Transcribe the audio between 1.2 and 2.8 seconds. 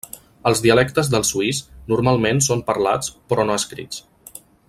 suís normalment són